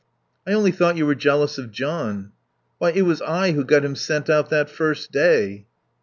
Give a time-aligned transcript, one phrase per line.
[0.47, 2.31] "I only thought you were jealous of John."
[2.79, 5.67] "Why, it was I who got him sent out that first day."